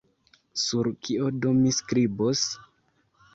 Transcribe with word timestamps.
Sur 0.61 0.89
kio 1.07 1.27
do 1.43 1.51
mi 1.59 1.75
skribos? 1.81 2.43